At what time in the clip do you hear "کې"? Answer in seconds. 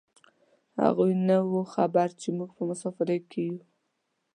3.31-3.41